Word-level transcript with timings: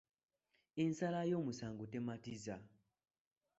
Ensala 0.83 1.21
y’omusango 1.31 1.83
tematiza. 1.93 2.55